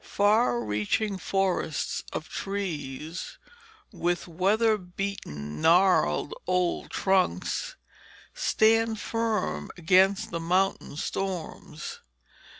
Far 0.03 0.63
reaching 0.63 1.19
forests 1.19 2.03
of 2.11 2.27
trees, 2.27 3.37
with 3.91 4.27
weather 4.27 4.75
beaten 4.75 5.61
gnarled 5.61 6.33
old 6.47 6.89
trunks, 6.89 7.75
stand 8.33 8.99
firm 8.99 9.69
against 9.77 10.31
the 10.31 10.39
mountain 10.39 10.97
storms. 10.97 11.99